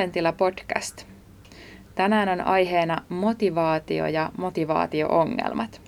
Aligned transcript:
Mielentila 0.00 0.32
podcast. 0.32 1.06
Tänään 1.94 2.28
on 2.28 2.40
aiheena 2.40 3.02
motivaatio 3.08 4.06
ja 4.06 4.30
motivaatio-ongelmat. 4.36 5.80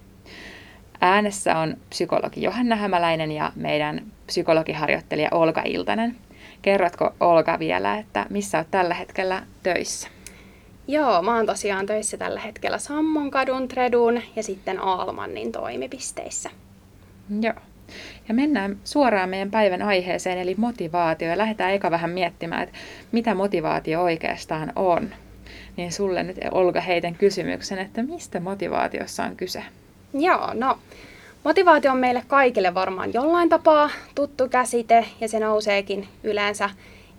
Äänessä 1.01 1.59
on 1.59 1.77
psykologi 1.91 2.43
Johanna 2.43 2.77
Hämäläinen 2.77 3.33
ja 3.33 3.53
meidän 3.57 4.07
psykologiharjoittelija 4.27 5.29
Olga 5.30 5.62
Iltanen. 5.65 6.17
Kerrotko 6.62 7.15
Olga 7.21 7.59
vielä, 7.59 7.98
että 7.98 8.27
missä 8.30 8.59
olet 8.59 8.70
tällä 8.70 8.95
hetkellä 8.95 9.43
töissä? 9.62 10.09
Joo, 10.89 11.23
mä 11.23 11.37
oon 11.37 11.47
tosiaan 11.47 11.87
töissä 11.87 12.17
tällä 12.17 12.41
hetkellä 12.41 12.79
Sammonkadun, 12.79 13.69
Tredun 13.69 14.23
ja 14.37 14.42
sitten 14.42 14.81
Aalmannin 14.81 15.53
toimipisteissä. 15.53 16.51
Joo. 17.41 17.72
Ja 18.28 18.34
mennään 18.34 18.77
suoraan 18.84 19.28
meidän 19.28 19.50
päivän 19.50 19.82
aiheeseen, 19.82 20.38
eli 20.38 20.54
motivaatio. 20.59 21.28
Ja 21.28 21.38
lähdetään 21.38 21.72
eka 21.72 21.91
vähän 21.91 22.10
miettimään, 22.10 22.62
että 22.62 22.78
mitä 23.12 23.34
motivaatio 23.34 24.02
oikeastaan 24.02 24.72
on. 24.77 25.10
Niin 25.77 25.92
sulle 25.92 26.22
nyt 26.22 26.36
Olga 26.50 26.80
heitän 26.80 27.14
kysymyksen, 27.14 27.78
että 27.78 28.02
mistä 28.02 28.41
motivaatiossa 28.41 29.24
on 29.24 29.36
kyse? 29.36 29.64
Joo, 30.14 30.55
no 30.55 30.78
motivaatio 31.45 31.92
on 31.92 31.98
meille 31.98 32.22
kaikille 32.27 32.74
varmaan 32.74 33.12
jollain 33.12 33.48
tapaa 33.48 33.91
tuttu 34.14 34.48
käsite 34.48 35.05
ja 35.20 35.28
se 35.28 35.41
nouseekin 35.41 36.08
yleensä 36.24 36.70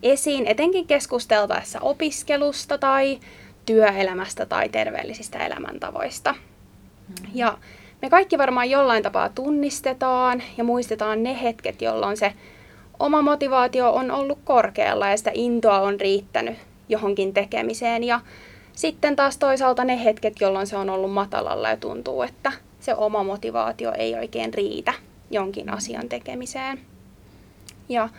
esiin, 0.03 0.47
etenkin 0.47 0.87
keskusteltaessa 0.87 1.79
opiskelusta 1.79 2.77
tai 2.77 3.19
työelämästä 3.65 4.45
tai 4.45 4.69
terveellisistä 4.69 5.45
elämäntavoista. 5.45 6.31
Mm. 6.33 7.29
Ja 7.33 7.57
me 8.03 8.09
kaikki 8.09 8.37
varmaan 8.37 8.69
jollain 8.69 9.03
tapaa 9.03 9.29
tunnistetaan 9.29 10.43
ja 10.57 10.63
muistetaan 10.63 11.23
ne 11.23 11.41
hetket, 11.43 11.81
jolloin 11.81 12.17
se 12.17 12.33
oma 12.99 13.21
motivaatio 13.21 13.93
on 13.93 14.11
ollut 14.11 14.39
korkealla 14.43 15.09
ja 15.09 15.17
sitä 15.17 15.31
intoa 15.33 15.79
on 15.79 15.99
riittänyt 15.99 16.57
johonkin 16.89 17.33
tekemiseen. 17.33 18.03
Ja 18.03 18.19
sitten 18.73 19.15
taas 19.15 19.37
toisaalta 19.37 19.83
ne 19.83 20.03
hetket, 20.03 20.41
jolloin 20.41 20.67
se 20.67 20.77
on 20.77 20.89
ollut 20.89 21.11
matalalla 21.11 21.69
ja 21.69 21.77
tuntuu, 21.77 22.21
että 22.21 22.51
se 22.79 22.95
oma 22.95 23.23
motivaatio 23.23 23.93
ei 23.97 24.15
oikein 24.15 24.53
riitä 24.53 24.93
jonkin 25.31 25.69
asian 25.69 26.09
tekemiseen. 26.09 26.79
Ja 27.89 28.09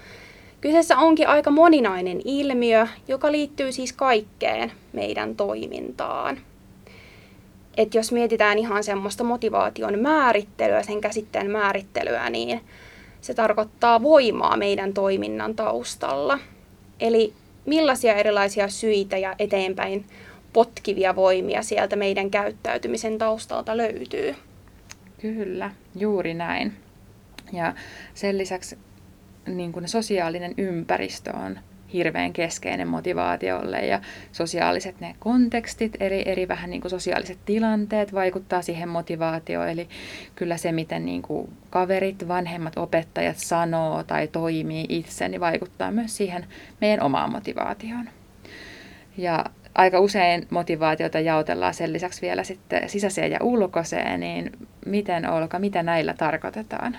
kyseessä 0.61 0.98
onkin 0.98 1.29
aika 1.29 1.51
moninainen 1.51 2.21
ilmiö, 2.25 2.87
joka 3.09 3.33
liittyy 3.33 3.73
siis 3.73 3.93
kaikkeen 3.93 4.73
meidän 4.93 5.37
toimintaan 5.37 6.39
että 7.77 7.98
jos 7.98 8.12
mietitään 8.12 8.58
ihan 8.58 8.84
semmoista 8.84 9.25
motivaation 9.25 9.98
määrittelyä, 9.98 10.83
sen 10.83 11.00
käsitteen 11.00 11.50
määrittelyä, 11.50 12.30
niin 12.30 12.61
se 13.20 13.34
tarkoittaa 13.34 14.03
voimaa 14.03 14.56
meidän 14.56 14.94
toiminnan 14.94 15.55
taustalla. 15.55 16.39
Eli 17.00 17.33
millaisia 17.67 18.14
erilaisia 18.14 18.69
syitä 18.69 19.17
ja 19.19 19.34
eteenpäin 19.39 20.05
potkivia 20.52 21.17
voimia 21.17 21.62
sieltä 21.62 21.97
meidän 21.97 22.30
käyttäytymisen 22.30 23.19
taustalta 23.19 23.77
löytyy. 23.77 24.34
Kyllä, 25.20 25.70
juuri 25.97 26.34
näin. 26.34 26.72
Ja 27.52 27.75
sen 28.14 28.39
lisäksi 28.39 28.78
niin 29.47 29.72
kuin 29.72 29.89
sosiaalinen 29.89 30.55
ympäristö 30.58 31.36
on 31.36 31.58
hirveän 31.95 32.33
keskeinen 32.33 32.89
motivaatiolle 32.89 33.78
ja 33.78 34.00
sosiaaliset 34.33 35.00
ne 35.00 35.14
kontekstit, 35.19 35.97
eri, 36.01 36.23
eri 36.27 36.48
vähän 36.48 36.70
niin 36.70 36.81
kuin 36.81 36.91
sosiaaliset 36.91 37.39
tilanteet 37.45 38.14
vaikuttaa 38.14 38.62
siihen 38.62 38.89
motivaatioon. 38.89 39.69
Eli 39.69 39.89
kyllä 40.35 40.57
se, 40.57 40.73
miten 40.73 41.07
niin 41.07 41.23
kuin 41.23 41.52
kaverit, 41.70 42.29
vanhemmat 42.29 42.79
opettajat 42.79 43.36
sanoo 43.36 44.02
tai 44.02 44.29
toimii 44.29 44.86
itse, 44.89 45.29
niin 45.29 45.41
vaikuttaa 45.41 45.91
myös 45.91 46.17
siihen 46.17 46.46
meidän 46.80 47.02
omaan 47.02 47.33
motivaatioon. 47.33 48.08
Ja 49.17 49.45
aika 49.74 50.01
usein 50.01 50.46
motivaatiota 50.51 51.20
jaotellaan 51.20 51.74
sen 51.74 51.92
lisäksi 51.92 52.23
vielä 52.23 52.45
sitten 52.45 52.89
sisäiseen 52.89 53.30
ja 53.30 53.39
ulkoiseen, 53.42 54.20
niin 54.20 54.52
miten 54.86 55.30
Olka, 55.30 55.58
mitä 55.58 55.83
näillä 55.83 56.14
tarkoitetaan? 56.14 56.96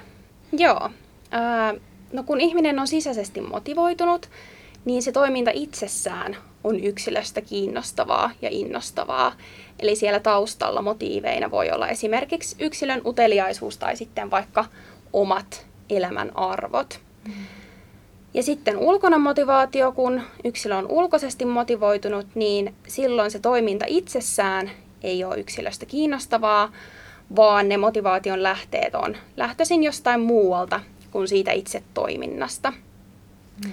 Joo. 0.52 0.90
Äh, 1.34 1.82
no 2.14 2.24
kun 2.24 2.42
ihminen 2.42 2.80
on 2.80 2.88
sisäisesti 2.88 3.42
motivoitunut, 3.42 4.30
niin 4.86 5.04
se 5.04 5.12
toiminta 5.12 5.52
itsessään 5.54 6.38
on 6.64 6.80
yksilöstä 6.80 7.42
kiinnostavaa 7.42 8.32
ja 8.42 8.50
innostavaa. 8.52 9.34
Eli 9.80 9.96
siellä 9.96 10.20
taustalla 10.20 10.82
motiiveina 10.82 11.52
voi 11.52 11.72
olla 11.72 11.88
esimerkiksi 11.88 12.56
yksilön 12.60 13.02
uteliaisuus 13.06 13.78
tai 13.78 13.98
sitten 13.98 14.32
vaikka 14.32 14.66
omat 15.14 15.66
elämän 15.90 16.38
arvot. 16.38 17.00
Ja 18.34 18.44
sitten 18.44 18.78
ulkona 18.78 19.18
motivaatio, 19.18 19.92
kun 19.92 20.22
yksilö 20.44 20.76
on 20.76 20.88
ulkoisesti 20.90 21.46
motivoitunut, 21.46 22.28
niin 22.36 22.76
silloin 22.88 23.32
se 23.32 23.40
toiminta 23.40 23.86
itsessään 23.88 24.72
ei 25.04 25.24
ole 25.24 25.40
yksilöstä 25.40 25.86
kiinnostavaa, 25.86 26.72
vaan 27.36 27.70
ne 27.70 27.78
motivaation 27.78 28.44
lähteet 28.44 28.96
on 28.96 29.18
lähtöisin 29.38 29.84
jostain 29.84 30.20
muualta 30.20 30.80
kuin 31.12 31.28
siitä 31.28 31.52
itse 31.52 31.84
toiminnasta. 31.94 32.74
Mm. 33.66 33.72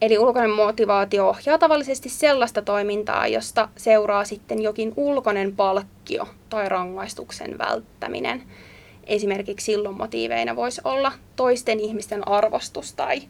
Eli 0.00 0.18
ulkoinen 0.18 0.50
motivaatio 0.50 1.28
ohjaa 1.28 1.58
tavallisesti 1.58 2.08
sellaista 2.08 2.62
toimintaa, 2.62 3.26
josta 3.26 3.68
seuraa 3.76 4.24
sitten 4.24 4.62
jokin 4.62 4.92
ulkoinen 4.96 5.56
palkkio 5.56 6.28
tai 6.48 6.68
rangaistuksen 6.68 7.58
välttäminen. 7.58 8.42
Esimerkiksi 9.04 9.64
silloin 9.64 9.96
motiiveina 9.96 10.56
voisi 10.56 10.80
olla 10.84 11.12
toisten 11.36 11.80
ihmisten 11.80 12.28
arvostus 12.28 12.94
tai 12.94 13.22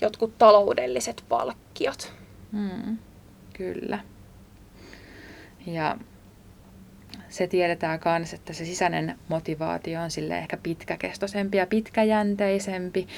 jotkut 0.00 0.38
taloudelliset 0.38 1.24
palkkiot. 1.28 2.12
Hmm, 2.52 2.98
kyllä. 3.52 3.98
Ja 5.66 5.96
se 7.28 7.46
tiedetään 7.46 8.00
myös, 8.18 8.34
että 8.34 8.52
se 8.52 8.64
sisäinen 8.64 9.18
motivaatio 9.28 10.00
on 10.00 10.10
sille 10.10 10.38
ehkä 10.38 10.56
pitkäkestoisempi 10.56 11.56
ja 11.56 11.66
pitkäjänteisempi. 11.66 13.08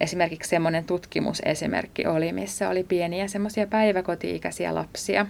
Esimerkiksi 0.00 0.50
semmoinen 0.50 0.84
tutkimusesimerkki 0.84 2.06
oli, 2.06 2.32
missä 2.32 2.68
oli 2.68 2.84
pieniä 2.84 3.28
semmoisia 3.28 3.66
päiväkoti-ikäisiä 3.66 4.74
lapsia. 4.74 5.26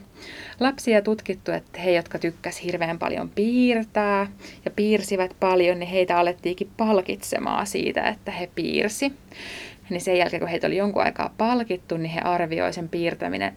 Lapsia 0.61 1.03
tutkittu, 1.03 1.53
että 1.53 1.81
he, 1.81 1.91
jotka 1.91 2.19
tykkäs 2.19 2.63
hirveän 2.65 2.99
paljon 2.99 3.29
piirtää 3.31 4.27
ja 4.65 4.71
piirsivät 4.71 5.37
paljon, 5.41 5.79
niin 5.79 5.91
heitä 5.91 6.19
alettiinkin 6.19 6.71
palkitsemaan 6.77 7.67
siitä, 7.67 8.09
että 8.09 8.31
he 8.31 8.49
piirsi 8.55 9.13
niin 9.93 10.01
sen 10.01 10.17
jälkeen, 10.17 10.41
kun 10.41 10.49
heitä 10.49 10.67
oli 10.67 10.77
jonkun 10.77 11.03
aikaa 11.03 11.35
palkittu, 11.39 11.97
niin 11.97 12.11
he 12.11 12.21
arvioi 12.21 12.73
sen 12.73 12.91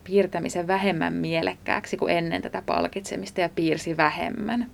piirtämisen 0.03 0.67
vähemmän 0.67 1.13
mielekkääksi 1.13 1.97
kuin 1.97 2.17
ennen 2.17 2.41
tätä 2.41 2.63
palkitsemista 2.65 3.41
ja 3.41 3.49
piirsi 3.55 3.97
vähemmän. 3.97 4.71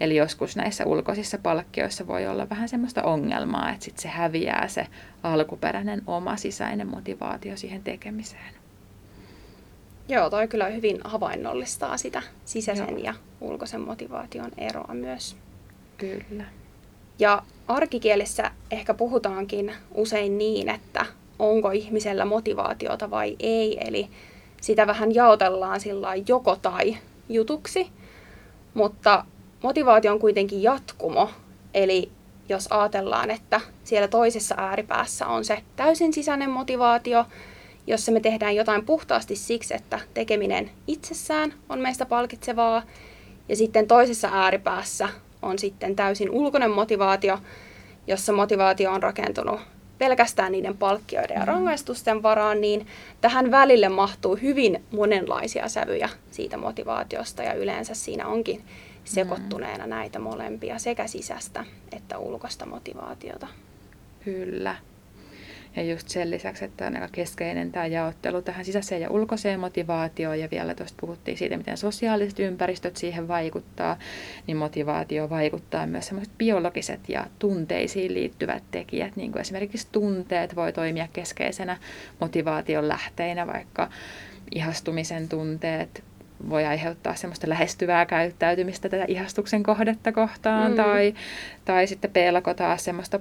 Eli 0.00 0.16
joskus 0.16 0.56
näissä 0.56 0.86
ulkoisissa 0.86 1.38
palkkioissa 1.38 2.06
voi 2.06 2.26
olla 2.26 2.48
vähän 2.48 2.68
semmoista 2.68 3.02
ongelmaa, 3.02 3.70
että 3.70 3.84
sitten 3.84 4.02
se 4.02 4.08
häviää 4.08 4.68
se 4.68 4.86
alkuperäinen 5.22 6.02
oma 6.06 6.36
sisäinen 6.36 6.86
motivaatio 6.86 7.56
siihen 7.56 7.82
tekemiseen. 7.82 8.54
Joo, 10.08 10.30
toi 10.30 10.48
kyllä 10.48 10.66
hyvin 10.66 11.00
havainnollistaa 11.04 11.96
sitä 11.96 12.22
sisäisen 12.44 12.88
Joo. 12.88 12.98
ja 12.98 13.14
ulkoisen 13.40 13.80
motivaation 13.80 14.50
eroa 14.58 14.94
myös. 14.94 15.36
Kyllä. 15.98 16.44
Ja 17.18 17.42
arkikielessä 17.68 18.50
ehkä 18.70 18.94
puhutaankin 18.94 19.74
usein 19.94 20.38
niin, 20.38 20.68
että 20.68 21.06
onko 21.38 21.70
ihmisellä 21.70 22.24
motivaatiota 22.24 23.10
vai 23.10 23.36
ei. 23.40 23.78
Eli 23.88 24.08
sitä 24.60 24.86
vähän 24.86 25.14
jaotellaan 25.14 25.80
sillä 25.80 26.14
joko 26.28 26.56
tai 26.56 26.96
jutuksi. 27.28 27.90
Mutta 28.74 29.24
motivaatio 29.62 30.12
on 30.12 30.18
kuitenkin 30.18 30.62
jatkumo. 30.62 31.30
Eli 31.74 32.10
jos 32.48 32.66
ajatellaan, 32.70 33.30
että 33.30 33.60
siellä 33.84 34.08
toisessa 34.08 34.54
ääripäässä 34.58 35.26
on 35.26 35.44
se 35.44 35.62
täysin 35.76 36.12
sisäinen 36.12 36.50
motivaatio, 36.50 37.24
jossa 37.86 38.12
me 38.12 38.20
tehdään 38.20 38.56
jotain 38.56 38.86
puhtaasti 38.86 39.36
siksi, 39.36 39.74
että 39.74 40.00
tekeminen 40.14 40.70
itsessään 40.86 41.54
on 41.68 41.78
meistä 41.78 42.06
palkitsevaa, 42.06 42.82
ja 43.48 43.56
sitten 43.56 43.86
toisessa 43.86 44.28
ääripäässä 44.32 45.08
on 45.42 45.58
sitten 45.58 45.96
täysin 45.96 46.30
ulkoinen 46.30 46.70
motivaatio, 46.70 47.38
jossa 48.06 48.32
motivaatio 48.32 48.92
on 48.92 49.02
rakentunut 49.02 49.60
pelkästään 49.98 50.52
niiden 50.52 50.76
palkkioiden 50.76 51.34
ja 51.34 51.40
mm. 51.40 51.46
rangaistusten 51.46 52.22
varaan, 52.22 52.60
niin 52.60 52.86
tähän 53.20 53.50
välille 53.50 53.88
mahtuu 53.88 54.36
hyvin 54.36 54.84
monenlaisia 54.90 55.68
sävyjä 55.68 56.08
siitä 56.30 56.56
motivaatiosta 56.56 57.42
ja 57.42 57.54
yleensä 57.54 57.94
siinä 57.94 58.26
onkin 58.26 58.62
sekoittuneena 59.04 59.86
näitä 59.86 60.18
molempia, 60.18 60.78
sekä 60.78 61.06
sisäistä 61.06 61.64
että 61.92 62.18
ulkoista 62.18 62.66
motivaatiota. 62.66 63.46
Kyllä. 64.24 64.76
Ja 65.76 65.82
just 65.82 66.08
sen 66.08 66.30
lisäksi, 66.30 66.64
että 66.64 66.86
on 66.86 66.94
aika 66.94 67.08
keskeinen 67.12 67.72
tämä 67.72 67.86
jaottelu 67.86 68.42
tähän 68.42 68.64
sisäiseen 68.64 69.02
ja 69.02 69.10
ulkoiseen 69.10 69.60
motivaatioon, 69.60 70.40
ja 70.40 70.48
vielä 70.50 70.74
tuosta 70.74 70.98
puhuttiin 71.00 71.38
siitä, 71.38 71.56
miten 71.56 71.76
sosiaaliset 71.76 72.38
ympäristöt 72.38 72.96
siihen 72.96 73.28
vaikuttaa, 73.28 73.98
niin 74.46 74.56
motivaatio 74.56 75.30
vaikuttaa 75.30 75.86
myös 75.86 76.06
semmoiset 76.06 76.38
biologiset 76.38 77.00
ja 77.08 77.26
tunteisiin 77.38 78.14
liittyvät 78.14 78.62
tekijät, 78.70 79.16
niin 79.16 79.32
kuin 79.32 79.40
esimerkiksi 79.40 79.88
tunteet 79.92 80.56
voi 80.56 80.72
toimia 80.72 81.08
keskeisenä 81.12 81.76
motivaation 82.20 82.88
lähteinä, 82.88 83.46
vaikka 83.46 83.88
ihastumisen 84.54 85.28
tunteet, 85.28 86.04
voi 86.48 86.66
aiheuttaa 86.66 87.14
semmoista 87.14 87.48
lähestyvää 87.48 88.06
käyttäytymistä 88.06 88.88
tätä 88.88 89.04
ihastuksen 89.08 89.62
kohdetta 89.62 90.12
kohtaan, 90.12 90.70
mm. 90.70 90.76
tai, 90.76 91.14
tai 91.64 91.86
sitten 91.86 92.10
pelko 92.10 92.54
taas 92.54 92.84
semmoista 92.84 93.20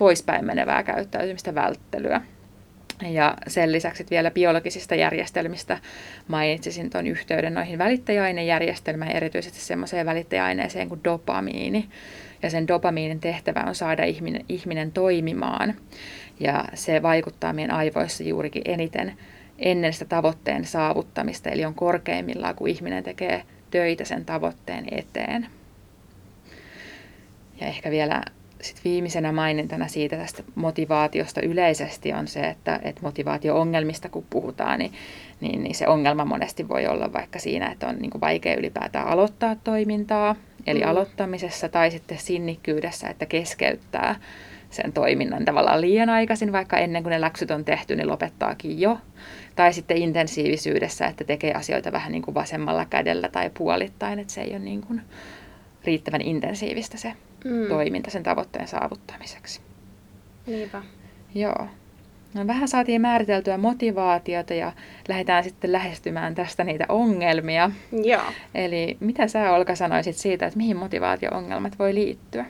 poispäin 0.00 0.44
menevää 0.44 0.82
käyttäytymistä, 0.82 1.54
välttelyä. 1.54 2.20
Ja 3.08 3.34
sen 3.46 3.72
lisäksi 3.72 4.06
vielä 4.10 4.30
biologisista 4.30 4.94
järjestelmistä 4.94 5.78
mainitsisin 6.28 6.90
tuon 6.90 7.06
yhteyden 7.06 7.54
noihin 7.54 7.78
välittäjäainejärjestelmään, 7.78 9.10
erityisesti 9.10 9.58
semmoiseen 9.58 10.06
välittäjäaineeseen 10.06 10.88
kuin 10.88 11.04
dopamiini. 11.04 11.88
Ja 12.42 12.50
sen 12.50 12.68
dopamiinin 12.68 13.20
tehtävä 13.20 13.64
on 13.66 13.74
saada 13.74 14.04
ihminen, 14.04 14.44
ihminen 14.48 14.92
toimimaan. 14.92 15.74
Ja 16.40 16.64
se 16.74 17.02
vaikuttaa 17.02 17.52
meidän 17.52 17.76
aivoissa 17.76 18.22
juurikin 18.22 18.62
eniten 18.64 19.12
ennen 19.58 19.92
sitä 19.92 20.04
tavoitteen 20.04 20.64
saavuttamista, 20.64 21.50
eli 21.50 21.64
on 21.64 21.74
korkeimmillaan, 21.74 22.54
kun 22.54 22.68
ihminen 22.68 23.04
tekee 23.04 23.42
töitä 23.70 24.04
sen 24.04 24.24
tavoitteen 24.24 24.84
eteen. 24.90 25.46
Ja 27.60 27.66
ehkä 27.66 27.90
vielä 27.90 28.22
sit 28.60 28.80
viimeisenä 28.84 29.32
mainintana 29.32 29.88
siitä 29.88 30.16
tästä 30.16 30.42
motivaatiosta 30.54 31.40
yleisesti 31.40 32.12
on 32.12 32.28
se, 32.28 32.40
että, 32.40 32.80
että 32.82 33.02
motivaatio-ongelmista 33.02 34.08
kun 34.08 34.26
puhutaan, 34.30 34.78
niin, 34.78 34.92
niin, 35.40 35.62
niin 35.62 35.74
se 35.74 35.88
ongelma 35.88 36.24
monesti 36.24 36.68
voi 36.68 36.86
olla 36.86 37.12
vaikka 37.12 37.38
siinä, 37.38 37.72
että 37.72 37.88
on 37.88 37.96
niin 37.98 38.10
kuin 38.10 38.20
vaikea 38.20 38.56
ylipäätään 38.56 39.06
aloittaa 39.06 39.56
toimintaa, 39.56 40.36
eli 40.66 40.80
mm. 40.80 40.88
aloittamisessa 40.88 41.68
tai 41.68 41.90
sitten 41.90 42.18
sinnikkyydessä, 42.18 43.08
että 43.08 43.26
keskeyttää 43.26 44.16
sen 44.70 44.92
toiminnan 44.92 45.44
tavallaan 45.44 45.80
liian 45.80 46.10
aikaisin, 46.10 46.52
vaikka 46.52 46.78
ennen 46.78 47.02
kuin 47.02 47.10
ne 47.10 47.20
läksyt 47.20 47.50
on 47.50 47.64
tehty, 47.64 47.96
niin 47.96 48.08
lopettaakin 48.08 48.80
jo. 48.80 48.98
Tai 49.56 49.72
sitten 49.72 49.96
intensiivisyydessä, 49.96 51.06
että 51.06 51.24
tekee 51.24 51.54
asioita 51.54 51.92
vähän 51.92 52.12
niin 52.12 52.22
kuin 52.22 52.34
vasemmalla 52.34 52.84
kädellä 52.84 53.28
tai 53.28 53.50
puolittain, 53.58 54.18
että 54.18 54.32
se 54.32 54.40
ei 54.40 54.50
ole 54.50 54.58
niin 54.58 54.80
kuin 54.80 55.02
riittävän 55.84 56.20
intensiivistä 56.20 56.96
se 56.96 57.12
mm. 57.44 57.68
toiminta 57.68 58.10
sen 58.10 58.22
tavoitteen 58.22 58.68
saavuttamiseksi. 58.68 59.60
Niinpä. 60.46 60.82
Joo. 61.34 61.66
No, 62.34 62.46
vähän 62.46 62.68
saatiin 62.68 63.00
määriteltyä 63.00 63.58
motivaatiota 63.58 64.54
ja 64.54 64.72
lähdetään 65.08 65.44
sitten 65.44 65.72
lähestymään 65.72 66.34
tästä 66.34 66.64
niitä 66.64 66.84
ongelmia. 66.88 67.70
Joo. 68.04 68.22
Eli 68.54 68.96
mitä 69.00 69.28
sä 69.28 69.52
Olka 69.52 69.74
sanoisit 69.74 70.16
siitä, 70.16 70.46
että 70.46 70.56
mihin 70.56 70.76
motivaatio-ongelmat 70.76 71.78
voi 71.78 71.94
liittyä? 71.94 72.44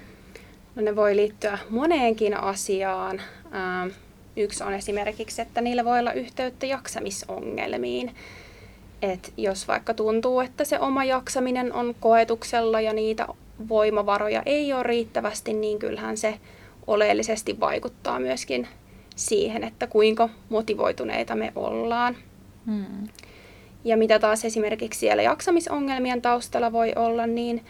No 0.74 0.82
ne 0.82 0.96
voi 0.96 1.16
liittyä 1.16 1.58
moneenkin 1.70 2.36
asiaan. 2.36 3.20
Ähm, 3.54 3.88
yksi 4.36 4.64
on 4.64 4.74
esimerkiksi, 4.74 5.42
että 5.42 5.60
niillä 5.60 5.84
voi 5.84 5.98
olla 5.98 6.12
yhteyttä 6.12 6.66
jaksamisongelmiin. 6.66 8.14
Et 9.02 9.32
jos 9.36 9.68
vaikka 9.68 9.94
tuntuu, 9.94 10.40
että 10.40 10.64
se 10.64 10.78
oma 10.78 11.04
jaksaminen 11.04 11.72
on 11.72 11.94
koetuksella 12.00 12.80
ja 12.80 12.92
niitä 12.92 13.26
voimavaroja 13.68 14.42
ei 14.46 14.72
ole 14.72 14.82
riittävästi, 14.82 15.52
niin 15.52 15.78
kyllähän 15.78 16.16
se 16.16 16.40
oleellisesti 16.86 17.60
vaikuttaa 17.60 18.20
myöskin 18.20 18.68
siihen, 19.16 19.64
että 19.64 19.86
kuinka 19.86 20.28
motivoituneita 20.48 21.34
me 21.34 21.52
ollaan. 21.56 22.16
Hmm. 22.66 23.08
Ja 23.84 23.96
mitä 23.96 24.18
taas 24.18 24.44
esimerkiksi 24.44 25.00
siellä 25.00 25.22
jaksamisongelmien 25.22 26.22
taustalla 26.22 26.72
voi 26.72 26.92
olla, 26.96 27.26
niin 27.26 27.64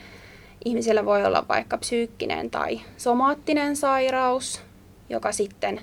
ihmisellä 0.64 1.04
voi 1.04 1.24
olla 1.24 1.44
vaikka 1.48 1.78
psyykkinen 1.78 2.50
tai 2.50 2.80
somaattinen 2.96 3.76
sairaus, 3.76 4.62
joka 5.08 5.32
sitten 5.32 5.80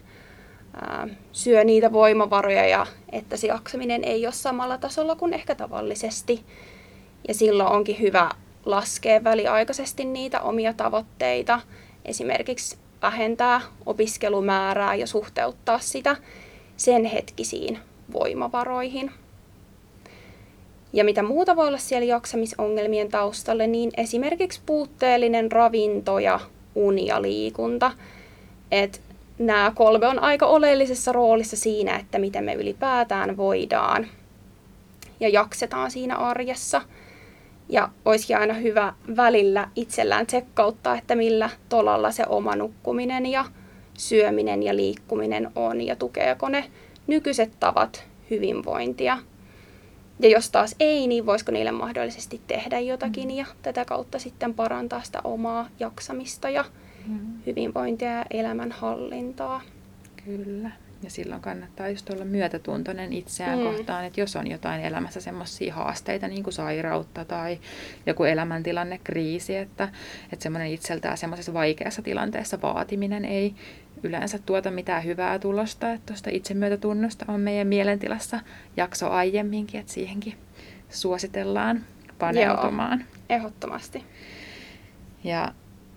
ää, 0.82 1.08
syö 1.32 1.64
niitä 1.64 1.92
voimavaroja 1.92 2.68
ja 2.68 2.86
että 3.12 3.38
se 3.38 3.48
jaksaminen 3.48 4.04
ei 4.04 4.26
ole 4.26 4.34
samalla 4.34 4.78
tasolla 4.78 5.16
kuin 5.16 5.34
ehkä 5.34 5.56
tavallisesti. 5.56 6.44
Ja 7.28 7.34
silloin 7.34 7.70
onkin 7.70 8.00
hyvä 8.00 8.30
laskea 8.68 9.24
väliaikaisesti 9.24 10.06
niitä 10.06 10.42
omia 10.42 10.74
tavoitteita, 10.74 11.60
esimerkiksi 12.06 12.78
vähentää 13.02 13.62
opiskelumäärää 13.86 14.96
ja 14.96 15.08
suhteuttaa 15.08 15.80
sitä 15.80 16.16
sen 16.78 17.06
hetkisiin 17.06 17.80
voimavaroihin. 18.14 19.12
Ja 20.94 21.04
mitä 21.04 21.24
muuta 21.24 21.56
voi 21.56 21.68
olla 21.68 21.78
siellä 21.78 22.06
jaksamisongelmien 22.06 23.10
taustalle, 23.10 23.68
niin 23.68 23.92
esimerkiksi 23.98 24.62
puutteellinen 24.66 25.52
ravinto 25.52 26.20
ja 26.20 26.40
uni 26.76 27.06
ja 27.06 27.22
liikunta. 27.22 27.92
Et 28.72 29.02
nämä 29.40 29.72
kolme 29.76 30.08
on 30.08 30.20
aika 30.20 30.46
oleellisessa 30.46 31.12
roolissa 31.12 31.56
siinä, 31.56 31.96
että 31.96 32.20
miten 32.20 32.44
me 32.44 32.54
ylipäätään 32.54 33.38
voidaan 33.38 34.08
ja 35.20 35.30
jaksetaan 35.30 35.92
siinä 35.92 36.16
arjessa. 36.16 36.82
Ja 37.70 37.90
olisikin 38.06 38.38
aina 38.38 38.54
hyvä 38.54 38.94
välillä 39.18 39.70
itsellään 39.76 40.28
tsekkauttaa, 40.28 40.98
että 40.98 41.16
millä 41.16 41.50
tolalla 41.70 42.12
se 42.12 42.24
oma 42.30 42.56
nukkuminen 42.56 43.26
ja 43.26 43.46
syöminen 43.94 44.64
ja 44.64 44.76
liikkuminen 44.76 45.52
on 45.56 45.82
ja 45.82 45.96
tukeeko 45.96 46.50
ne 46.50 46.72
nykyiset 47.08 47.52
tavat 47.60 48.04
hyvinvointia. 48.30 49.18
Ja 50.20 50.30
jos 50.30 50.50
taas 50.50 50.76
ei, 50.80 51.08
niin 51.08 51.26
voisiko 51.26 51.52
niille 51.52 51.72
mahdollisesti 51.72 52.42
tehdä 52.48 52.80
jotakin 52.80 53.30
mm. 53.30 53.36
ja 53.36 53.46
tätä 53.62 53.86
kautta 53.86 54.20
sitten 54.20 54.54
parantaa 54.54 55.04
sitä 55.04 55.22
omaa 55.24 55.70
jaksamista 55.80 56.50
ja 56.50 56.66
mm. 57.08 57.20
hyvinvointia 57.46 58.12
ja 58.12 58.26
elämänhallintaa. 58.32 59.62
Kyllä. 60.26 60.72
Ja 61.04 61.10
silloin 61.10 61.42
kannattaa 61.42 61.90
just 61.90 62.10
olla 62.10 62.26
myötätuntoinen 62.26 63.14
itseään 63.14 63.60
mm. 63.60 63.66
kohtaan, 63.66 64.06
että 64.06 64.22
jos 64.22 64.36
on 64.36 64.48
jotain 64.48 64.82
elämässä 64.82 65.22
semmoisia 65.22 65.74
haasteita, 65.74 66.28
niin 66.28 66.44
kuin 66.44 66.54
sairautta 66.54 67.26
tai 67.26 67.60
joku 68.06 68.24
elämäntilanne, 68.24 69.00
kriisi, 69.04 69.56
että, 69.56 69.90
että 70.34 70.44
semmoinen 70.44 70.72
itseltään 70.72 71.18
semmoisessa 71.18 71.54
vaikeassa 71.54 72.02
tilanteessa 72.02 72.62
vaatiminen 72.62 73.26
ei 73.26 73.56
yleensä 74.04 74.40
tuota 74.40 74.72
mitään 74.72 75.04
hyvää 75.04 75.40
tulosta. 75.40 75.92
Että 75.92 76.06
tuosta 76.06 76.30
itsemyötätunnosta 76.34 77.26
on 77.28 77.40
meidän 77.40 77.68
mielentilassa 77.68 78.40
jakso 78.78 79.10
aiemminkin, 79.10 79.80
että 79.80 79.94
siihenkin 79.94 80.34
suositellaan 80.90 81.84
paneutumaan. 82.20 83.00
Joo, 83.00 83.08
ehdottomasti. 83.30 84.04
Ja 85.24 85.54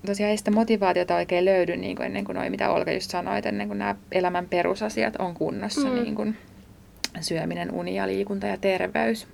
tosiaan 0.07 0.31
ei 0.31 0.37
sitä 0.37 0.51
motivaatiota 0.51 1.17
oikein 1.17 1.45
löydy 1.45 1.77
niin 1.77 1.97
kuin 1.97 2.07
ennen 2.07 2.25
kuin 2.25 2.37
noi, 2.37 2.51
mitä 2.51 2.71
Olga 2.71 2.93
just 2.93 3.11
sanoi, 3.11 3.39
että 3.39 3.49
ennen 3.49 3.69
kuin 3.69 3.79
nämä 3.79 3.97
elämän 4.13 4.49
perusasiat 4.49 5.17
on 5.17 5.35
kunnossa, 5.35 5.89
mm. 5.89 5.95
niin 5.95 6.15
kuin 6.15 6.37
syöminen, 7.21 7.73
uni 7.73 7.97
ja 7.97 8.07
liikunta 8.07 8.47
ja 8.47 8.57
terveys. 8.57 9.27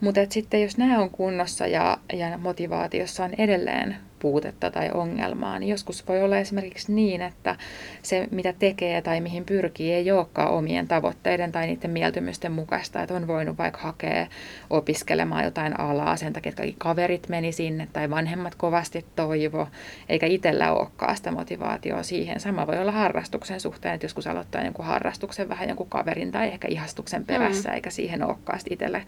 Mutta 0.00 0.20
sitten 0.30 0.62
jos 0.62 0.78
nämä 0.78 0.98
on 0.98 1.10
kunnossa 1.10 1.66
ja, 1.66 1.98
ja 2.12 2.38
motivaatiossa 2.38 3.24
on 3.24 3.30
edelleen 3.38 3.96
puutetta 4.18 4.70
tai 4.70 4.90
ongelmaa, 4.94 5.58
niin 5.58 5.68
joskus 5.68 6.08
voi 6.08 6.22
olla 6.22 6.38
esimerkiksi 6.38 6.92
niin, 6.92 7.22
että 7.22 7.56
se 8.02 8.28
mitä 8.30 8.52
tekee 8.52 9.02
tai 9.02 9.20
mihin 9.20 9.44
pyrkii 9.44 9.92
ei 9.92 10.10
olekaan 10.10 10.50
omien 10.50 10.88
tavoitteiden 10.88 11.52
tai 11.52 11.66
niiden 11.66 11.90
mieltymysten 11.90 12.52
mukaista, 12.52 13.02
että 13.02 13.14
on 13.14 13.26
voinut 13.26 13.58
vaikka 13.58 13.80
hakea 13.80 14.26
opiskelemaan 14.70 15.44
jotain 15.44 15.80
alaa 15.80 16.16
sen 16.16 16.32
takia, 16.32 16.50
että 16.50 16.62
kaikki 16.62 16.76
kaverit 16.78 17.28
meni 17.28 17.52
sinne 17.52 17.88
tai 17.92 18.10
vanhemmat 18.10 18.54
kovasti 18.54 19.04
toivo, 19.16 19.68
eikä 20.08 20.26
itsellä 20.26 20.72
olekaan 20.72 21.16
sitä 21.16 21.30
motivaatioa 21.32 22.02
siihen. 22.02 22.40
Sama 22.40 22.66
voi 22.66 22.78
olla 22.78 22.92
harrastuksen 22.92 23.60
suhteen, 23.60 23.94
että 23.94 24.04
joskus 24.04 24.26
aloittaa 24.26 24.64
jonkun 24.64 24.84
harrastuksen 24.84 25.48
vähän 25.48 25.68
jonkun 25.68 25.88
kaverin 25.88 26.32
tai 26.32 26.48
ehkä 26.48 26.68
ihastuksen 26.68 27.24
perässä, 27.24 27.68
mm. 27.68 27.74
eikä 27.74 27.90
siihen 27.90 28.22
olekaan 28.22 28.60
itselle 28.70 29.06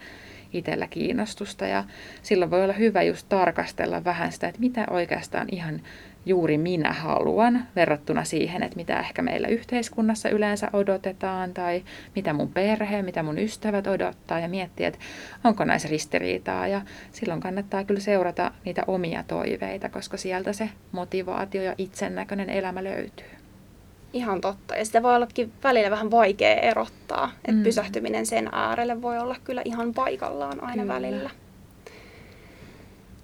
itsellä 0.53 0.87
kiinnostusta. 0.87 1.65
Ja 1.67 1.83
silloin 2.21 2.51
voi 2.51 2.63
olla 2.63 2.73
hyvä 2.73 3.03
just 3.03 3.25
tarkastella 3.29 4.03
vähän 4.03 4.31
sitä, 4.31 4.47
että 4.47 4.59
mitä 4.59 4.85
oikeastaan 4.89 5.47
ihan 5.51 5.81
juuri 6.25 6.57
minä 6.57 6.93
haluan 6.93 7.67
verrattuna 7.75 8.23
siihen, 8.23 8.63
että 8.63 8.75
mitä 8.75 8.99
ehkä 8.99 9.21
meillä 9.21 9.47
yhteiskunnassa 9.47 10.29
yleensä 10.29 10.69
odotetaan 10.73 11.53
tai 11.53 11.83
mitä 12.15 12.33
mun 12.33 12.53
perhe, 12.53 13.01
mitä 13.01 13.23
mun 13.23 13.37
ystävät 13.39 13.87
odottaa 13.87 14.39
ja 14.39 14.49
miettiä, 14.49 14.87
että 14.87 14.99
onko 15.43 15.65
näissä 15.65 15.87
ristiriitaa 15.87 16.67
ja 16.67 16.81
silloin 17.11 17.39
kannattaa 17.41 17.83
kyllä 17.83 17.99
seurata 17.99 18.51
niitä 18.65 18.83
omia 18.87 19.23
toiveita, 19.23 19.89
koska 19.89 20.17
sieltä 20.17 20.53
se 20.53 20.69
motivaatio 20.91 21.63
ja 21.63 21.75
itsennäköinen 21.77 22.49
elämä 22.49 22.83
löytyy. 22.83 23.38
Ihan 24.13 24.41
totta. 24.41 24.75
Ja 24.75 24.85
sitä 24.85 25.03
voi 25.03 25.15
ollakin 25.15 25.51
välillä 25.63 25.91
vähän 25.91 26.11
vaikea 26.11 26.55
erottaa. 26.55 27.31
Että 27.35 27.51
mm. 27.51 27.63
pysähtyminen 27.63 28.25
sen 28.25 28.49
äärelle 28.51 29.01
voi 29.01 29.17
olla 29.17 29.35
kyllä 29.43 29.61
ihan 29.65 29.93
paikallaan 29.93 30.63
aina 30.63 30.81
kyllä. 30.81 30.93
välillä. 30.93 31.29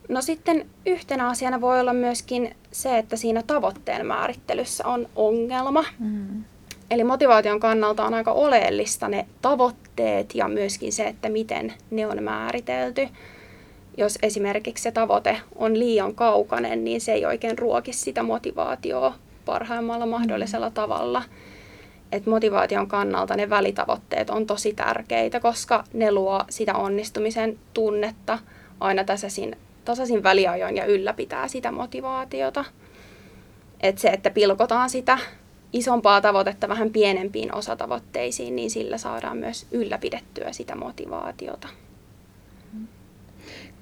No 0.10 0.22
sitten 0.22 0.65
yhtenä 0.86 1.27
asiana 1.27 1.62
voi 1.62 1.80
olla 1.80 1.94
myöskin 1.94 2.56
se, 2.72 2.98
että 2.98 3.15
siinä 3.15 3.44
tavoitteen 3.48 4.06
määrittelyssä 4.06 4.88
on 4.88 5.10
ongelma. 5.15 5.86
Mm. 6.00 6.44
Eli 6.92 7.04
motivaation 7.04 7.60
kannalta 7.60 8.06
on 8.06 8.13
aika 8.13 8.32
oleellista 8.32 9.08
ne 9.08 9.25
tavoitteet 9.42 10.36
ja 10.36 10.48
myöskin 10.48 10.94
se, 10.94 11.04
että 11.04 11.30
miten 11.30 11.74
ne 11.92 12.08
on 12.08 12.24
määritelty. 12.24 13.08
Jos 13.98 14.20
esimerkiksi 14.22 14.84
se 14.84 14.92
tavoite 14.92 15.38
on 15.56 15.80
liian 15.80 16.15
kaukainen, 16.15 16.84
niin 16.84 17.01
se 17.01 17.13
ei 17.13 17.25
oikein 17.25 17.58
ruoki 17.58 17.94
sitä 17.94 18.24
motivaatioa 18.24 19.15
parhaimmalla 19.46 20.06
mahdollisella 20.06 20.72
tavalla. 20.72 21.24
Et 22.12 22.25
motivaation 22.25 22.88
kannalta 22.88 23.36
ne 23.36 23.50
välitavoitteet 23.50 24.30
on 24.30 24.46
tosi 24.46 24.74
tärkeitä, 24.74 25.40
koska 25.40 25.84
ne 25.94 26.12
luo 26.12 26.44
sitä 26.50 26.75
onnistumisen 26.75 27.60
tunnetta 27.74 28.40
aina 28.80 29.04
tasaisin, 29.04 29.58
tasaisin 29.86 30.24
väliajoin 30.24 30.78
ja 30.78 30.86
ylläpitää 30.86 31.48
sitä 31.48 31.72
motivaatiota. 31.72 32.66
Et 33.80 33.98
se, 33.98 34.08
että 34.08 34.30
pilkotaan 34.30 34.90
sitä 34.90 35.18
isompaa 35.74 36.22
tavoitetta 36.22 36.68
vähän 36.68 36.90
pienempiin 36.90 37.56
osatavoitteisiin, 37.56 38.56
niin 38.56 38.72
sillä 38.72 38.98
saadaan 38.98 39.38
myös 39.38 39.68
ylläpidettyä 39.72 40.52
sitä 40.52 40.75
motivaatiota. 40.75 41.68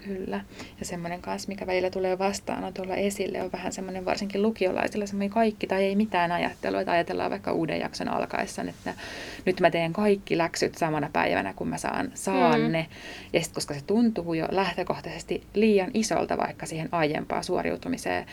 Kyllä. 0.03 0.41
Ja 0.79 0.85
semmoinen 0.85 1.21
kanssa, 1.21 1.49
mikä 1.49 1.67
välillä 1.67 1.89
tulee 1.89 2.19
vastaan 2.19 2.73
tuolla 2.73 2.95
esille, 2.95 3.41
on 3.41 3.51
vähän 3.51 3.73
semmoinen 3.73 4.05
varsinkin 4.05 4.41
lukiolaisilla 4.41 5.05
semmoinen 5.05 5.29
kaikki 5.29 5.67
tai 5.67 5.83
ei 5.83 5.95
mitään 5.95 6.31
ajattelu, 6.31 6.77
että 6.77 6.91
ajatellaan 6.91 7.31
vaikka 7.31 7.51
uuden 7.51 7.79
jakson 7.79 8.09
alkaessa, 8.09 8.61
että 8.61 8.93
nyt 9.45 9.59
mä 9.59 9.71
teen 9.71 9.93
kaikki 9.93 10.37
läksyt 10.37 10.77
samana 10.77 11.09
päivänä, 11.13 11.53
kun 11.53 11.67
mä 11.67 11.77
saan, 11.77 12.11
saan 12.13 12.61
mm. 12.61 12.71
ne. 12.71 12.87
Ja 13.33 13.39
sitten 13.39 13.55
koska 13.55 13.73
se 13.73 13.81
tuntuu 13.87 14.33
jo 14.33 14.47
lähtökohtaisesti 14.51 15.43
liian 15.53 15.91
isolta 15.93 16.37
vaikka 16.37 16.65
siihen 16.65 16.89
aiempaan 16.91 17.43
suoriutumiseen, 17.43 18.25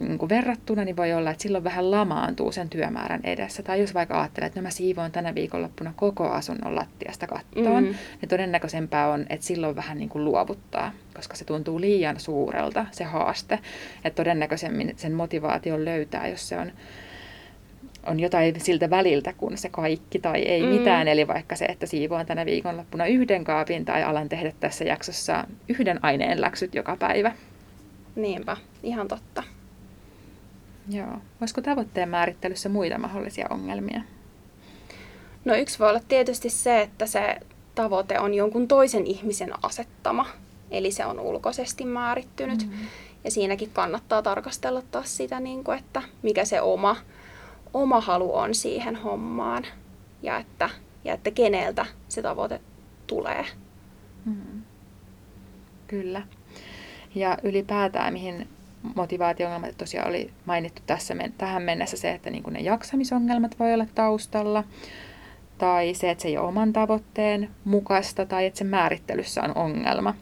niin 0.00 0.18
kuin 0.18 0.28
verrattuna, 0.28 0.84
niin 0.84 0.96
voi 0.96 1.12
olla, 1.12 1.30
että 1.30 1.42
silloin 1.42 1.64
vähän 1.64 1.90
lamaantuu 1.90 2.52
sen 2.52 2.68
työmäärän 2.68 3.20
edessä. 3.24 3.62
Tai 3.62 3.80
jos 3.80 3.94
vaikka 3.94 4.20
ajattelee, 4.20 4.46
että 4.46 4.60
no 4.60 4.62
mä 4.62 4.70
siivoon 4.70 5.12
tänä 5.12 5.34
viikonloppuna 5.34 5.92
koko 5.96 6.28
asunnon 6.30 6.76
lattiasta 6.76 7.26
kattoon, 7.26 7.82
mm-hmm. 7.84 7.98
niin 8.20 8.28
todennäköisempää 8.28 9.08
on, 9.08 9.26
että 9.30 9.46
silloin 9.46 9.76
vähän 9.76 9.98
niin 9.98 10.08
kuin 10.08 10.24
luovuttaa, 10.24 10.92
koska 11.14 11.36
se 11.36 11.44
tuntuu 11.44 11.80
liian 11.80 12.20
suurelta, 12.20 12.86
se 12.90 13.04
haaste. 13.04 13.58
Että 14.04 14.16
todennäköisemmin 14.16 14.94
sen 14.96 15.12
motivaation 15.12 15.84
löytää, 15.84 16.28
jos 16.28 16.48
se 16.48 16.58
on 16.58 16.72
on 18.06 18.20
jotain 18.20 18.60
siltä 18.60 18.90
väliltä 18.90 19.32
kuin 19.32 19.58
se 19.58 19.68
kaikki 19.68 20.18
tai 20.18 20.42
ei 20.42 20.62
mm. 20.62 20.68
mitään. 20.68 21.08
Eli 21.08 21.26
vaikka 21.26 21.56
se, 21.56 21.64
että 21.64 21.86
siivoan 21.86 22.26
tänä 22.26 22.46
viikonloppuna 22.46 23.06
yhden 23.06 23.44
kaapin 23.44 23.84
tai 23.84 24.02
alan 24.02 24.28
tehdä 24.28 24.52
tässä 24.60 24.84
jaksossa 24.84 25.44
yhden 25.68 26.04
aineen 26.04 26.40
läksyt 26.40 26.74
joka 26.74 26.96
päivä. 26.96 27.32
Niinpä, 28.16 28.56
ihan 28.82 29.08
totta. 29.08 29.42
Joo. 30.88 31.18
Voisiko 31.40 31.60
tavoitteen 31.60 32.08
määrittelyssä 32.08 32.68
muita 32.68 32.98
mahdollisia 32.98 33.46
ongelmia? 33.50 34.00
No 35.44 35.54
yksi 35.54 35.78
voi 35.78 35.88
olla 35.88 36.00
tietysti 36.08 36.50
se, 36.50 36.80
että 36.80 37.06
se 37.06 37.36
tavoite 37.74 38.20
on 38.20 38.34
jonkun 38.34 38.68
toisen 38.68 39.06
ihmisen 39.06 39.52
asettama. 39.62 40.26
Eli 40.70 40.92
se 40.92 41.06
on 41.06 41.20
ulkoisesti 41.20 41.84
määrittynyt. 41.84 42.62
Mm-hmm. 42.62 42.86
Ja 43.24 43.30
siinäkin 43.30 43.70
kannattaa 43.70 44.22
tarkastella 44.22 44.82
taas 44.90 45.16
sitä, 45.16 45.40
niin 45.40 45.64
kuin, 45.64 45.78
että 45.78 46.02
mikä 46.22 46.44
se 46.44 46.60
oma, 46.60 46.96
oma 47.74 48.00
halu 48.00 48.36
on 48.36 48.54
siihen 48.54 48.96
hommaan. 48.96 49.66
Ja 50.22 50.38
että, 50.38 50.70
ja 51.04 51.14
että 51.14 51.30
keneltä 51.30 51.86
se 52.08 52.22
tavoite 52.22 52.60
tulee. 53.06 53.46
Mm-hmm. 54.24 54.62
Kyllä. 55.86 56.22
Ja 57.16 57.38
ylipäätään, 57.42 58.12
mihin 58.12 58.48
motivaatio-ongelmat 58.94 59.78
tosiaan 59.78 60.08
oli 60.08 60.30
mainittu 60.44 60.82
tässä, 60.86 61.14
tähän 61.38 61.62
mennessä 61.62 61.96
se, 61.96 62.10
että 62.10 62.30
niin 62.30 62.42
ne 62.50 62.60
jaksamisongelmat 62.60 63.58
voi 63.58 63.74
olla 63.74 63.86
taustalla, 63.94 64.64
tai 65.58 65.94
se, 65.94 66.10
että 66.10 66.22
se 66.22 66.28
ei 66.28 66.38
ole 66.38 66.48
oman 66.48 66.72
tavoitteen 66.72 67.50
mukaista, 67.64 68.26
tai 68.26 68.46
että 68.46 68.58
se 68.58 68.64
määrittelyssä 68.64 69.42
on 69.42 69.56
ongelma. 69.56 70.14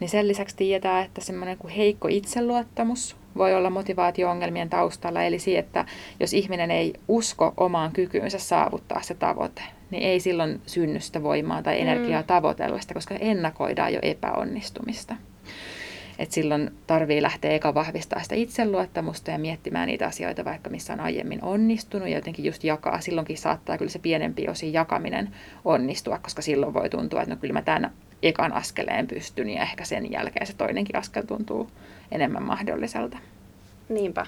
Niin 0.00 0.08
sen 0.10 0.28
lisäksi 0.28 0.56
tiedetään, 0.56 1.04
että 1.04 1.20
semmoinen 1.20 1.58
kuin 1.58 1.74
heikko 1.74 2.08
itseluottamus 2.08 3.16
voi 3.36 3.54
olla 3.54 3.70
motivaatio-ongelmien 3.70 4.70
taustalla, 4.70 5.22
eli 5.22 5.38
se, 5.38 5.58
että 5.58 5.84
jos 6.20 6.32
ihminen 6.32 6.70
ei 6.70 6.94
usko 7.08 7.54
omaan 7.56 7.92
kykyynsä 7.92 8.38
saavuttaa 8.38 9.02
se 9.02 9.14
tavoite, 9.14 9.62
niin 9.90 10.02
ei 10.02 10.20
silloin 10.20 10.60
synny 10.66 11.00
sitä 11.00 11.22
voimaa 11.22 11.62
tai 11.62 11.80
energiaa 11.80 12.20
mm. 12.20 12.26
tavoitella 12.26 12.80
sitä, 12.80 12.94
koska 12.94 13.14
ennakoidaan 13.14 13.92
jo 13.92 13.98
epäonnistumista. 14.02 15.16
Et 16.22 16.32
silloin 16.32 16.70
tarvii 16.86 17.22
lähteä 17.22 17.50
eka 17.50 17.74
vahvistaa 17.74 18.22
sitä 18.22 18.34
itseluottamusta 18.34 19.30
ja 19.30 19.38
miettimään 19.38 19.86
niitä 19.86 20.06
asioita, 20.06 20.44
vaikka 20.44 20.70
missä 20.70 20.92
on 20.92 21.00
aiemmin 21.00 21.44
onnistunut 21.44 22.08
ja 22.08 22.14
jotenkin 22.14 22.44
just 22.44 22.64
jakaa. 22.64 23.00
Silloinkin 23.00 23.38
saattaa 23.38 23.78
kyllä 23.78 23.90
se 23.90 23.98
pienempi 23.98 24.48
osin 24.48 24.72
jakaminen 24.72 25.28
onnistua, 25.64 26.18
koska 26.18 26.42
silloin 26.42 26.74
voi 26.74 26.90
tuntua, 26.90 27.22
että 27.22 27.34
no 27.34 27.40
kyllä 27.40 27.52
mä 27.52 27.62
tämän 27.62 27.90
ekan 28.22 28.52
askeleen 28.52 29.06
pystyn 29.06 29.50
ja 29.50 29.62
ehkä 29.62 29.84
sen 29.84 30.12
jälkeen 30.12 30.46
se 30.46 30.52
toinenkin 30.52 30.96
askel 30.96 31.22
tuntuu 31.22 31.70
enemmän 32.10 32.42
mahdolliselta. 32.42 33.18
Niinpä. 33.88 34.26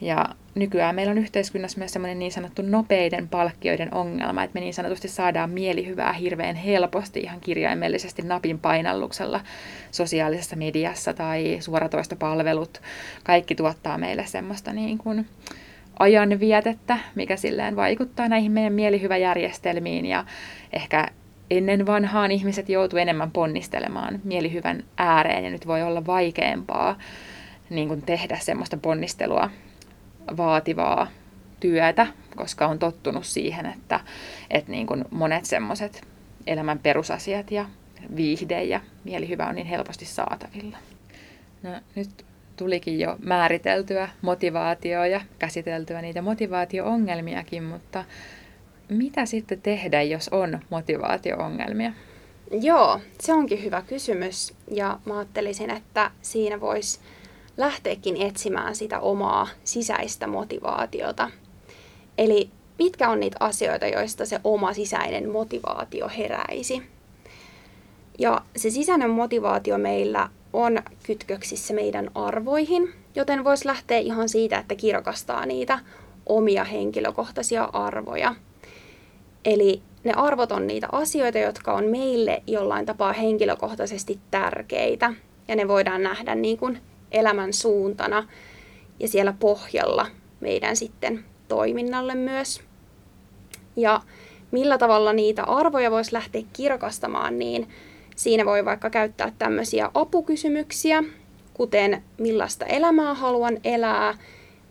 Ja 0.00 0.24
nykyään 0.54 0.94
meillä 0.94 1.10
on 1.10 1.18
yhteiskunnassa 1.18 1.78
myös 1.78 1.92
semmoinen 1.92 2.18
niin 2.18 2.32
sanottu 2.32 2.62
nopeiden 2.62 3.28
palkkioiden 3.28 3.94
ongelma, 3.94 4.42
että 4.42 4.54
me 4.54 4.60
niin 4.60 4.74
sanotusti 4.74 5.08
saadaan 5.08 5.50
mielihyvää 5.50 6.12
hirveän 6.12 6.56
helposti 6.56 7.20
ihan 7.20 7.40
kirjaimellisesti 7.40 8.22
napin 8.22 8.58
painalluksella 8.58 9.40
sosiaalisessa 9.90 10.56
mediassa 10.56 11.14
tai 11.14 11.56
suoratoistopalvelut. 11.60 12.80
Kaikki 13.24 13.54
tuottaa 13.54 13.98
meille 13.98 14.26
semmoista 14.26 14.72
niin 14.72 14.98
kuin 14.98 15.26
ajanvietettä, 15.98 16.98
mikä 17.14 17.36
silleen 17.36 17.76
vaikuttaa 17.76 18.28
näihin 18.28 18.52
meidän 18.52 18.72
mielihyväjärjestelmiin 18.72 20.06
ja 20.06 20.24
ehkä 20.72 21.08
ennen 21.50 21.86
vanhaan 21.86 22.30
ihmiset 22.30 22.68
joutuivat 22.68 23.02
enemmän 23.02 23.30
ponnistelemaan 23.30 24.20
mielihyvän 24.24 24.84
ääreen 24.96 25.44
ja 25.44 25.50
nyt 25.50 25.66
voi 25.66 25.82
olla 25.82 26.06
vaikeampaa 26.06 26.98
niin 27.70 27.88
kuin 27.88 28.02
tehdä 28.02 28.38
semmoista 28.40 28.76
ponnistelua 28.76 29.50
vaativaa 30.36 31.06
työtä, 31.60 32.06
koska 32.36 32.66
on 32.66 32.78
tottunut 32.78 33.26
siihen, 33.26 33.66
että, 33.66 34.00
että 34.50 34.70
niin 34.70 34.86
kuin 34.86 35.04
monet 35.10 35.44
semmoiset 35.44 36.06
elämän 36.46 36.78
perusasiat 36.78 37.50
ja 37.50 37.64
viihde 38.16 38.64
ja 38.64 38.80
mielihyvä 39.04 39.46
on 39.46 39.54
niin 39.54 39.66
helposti 39.66 40.04
saatavilla. 40.04 40.78
No, 41.62 41.70
nyt 41.94 42.24
tulikin 42.56 43.00
jo 43.00 43.16
määriteltyä 43.22 44.08
motivaatioa 44.22 45.06
ja 45.06 45.20
käsiteltyä 45.38 46.02
niitä 46.02 46.22
motivaatio-ongelmiakin, 46.22 47.62
mutta 47.62 48.04
mitä 48.88 49.26
sitten 49.26 49.60
tehdä, 49.62 50.02
jos 50.02 50.28
on 50.28 50.58
motivaatio-ongelmia? 50.70 51.92
Joo, 52.50 53.00
se 53.20 53.32
onkin 53.32 53.64
hyvä 53.64 53.82
kysymys 53.82 54.54
ja 54.70 54.98
mä 55.04 55.18
ajattelisin, 55.18 55.70
että 55.70 56.10
siinä 56.22 56.60
voisi 56.60 57.00
lähteekin 57.56 58.22
etsimään 58.22 58.76
sitä 58.76 59.00
omaa 59.00 59.48
sisäistä 59.64 60.26
motivaatiota. 60.26 61.30
Eli 62.18 62.50
mitkä 62.78 63.08
on 63.08 63.20
niitä 63.20 63.36
asioita, 63.40 63.86
joista 63.86 64.26
se 64.26 64.40
oma 64.44 64.72
sisäinen 64.72 65.30
motivaatio 65.30 66.10
heräisi. 66.18 66.82
Ja 68.18 68.40
se 68.56 68.70
sisäinen 68.70 69.10
motivaatio 69.10 69.78
meillä 69.78 70.28
on 70.52 70.78
kytköksissä 71.02 71.74
meidän 71.74 72.10
arvoihin, 72.14 72.92
joten 73.14 73.44
voisi 73.44 73.66
lähteä 73.66 73.98
ihan 73.98 74.28
siitä, 74.28 74.58
että 74.58 74.74
kirkastaa 74.74 75.46
niitä 75.46 75.78
omia 76.26 76.64
henkilökohtaisia 76.64 77.64
arvoja. 77.64 78.34
Eli 79.44 79.82
ne 80.04 80.12
arvot 80.12 80.52
on 80.52 80.66
niitä 80.66 80.88
asioita, 80.92 81.38
jotka 81.38 81.72
on 81.72 81.84
meille 81.84 82.42
jollain 82.46 82.86
tapaa 82.86 83.12
henkilökohtaisesti 83.12 84.18
tärkeitä. 84.30 85.12
Ja 85.48 85.56
ne 85.56 85.68
voidaan 85.68 86.02
nähdä 86.02 86.34
niin 86.34 86.58
kuin 86.58 86.80
elämän 87.12 87.52
suuntana 87.52 88.28
ja 89.00 89.08
siellä 89.08 89.34
pohjalla 89.40 90.06
meidän 90.40 90.76
sitten 90.76 91.24
toiminnalle 91.48 92.14
myös. 92.14 92.60
Ja 93.76 94.00
millä 94.50 94.78
tavalla 94.78 95.12
niitä 95.12 95.44
arvoja 95.44 95.90
voisi 95.90 96.12
lähteä 96.12 96.42
kirkastamaan, 96.52 97.38
niin 97.38 97.68
siinä 98.16 98.44
voi 98.44 98.64
vaikka 98.64 98.90
käyttää 98.90 99.32
tämmöisiä 99.38 99.90
apukysymyksiä, 99.94 101.04
kuten 101.54 102.02
millaista 102.18 102.66
elämää 102.66 103.14
haluan 103.14 103.58
elää, 103.64 104.18